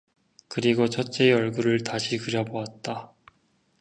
그리고 0.47 0.87
첫째의 0.89 1.31
얼굴을 1.33 1.83
다시 1.83 2.17
그려 2.17 2.43
보았다. 2.43 3.13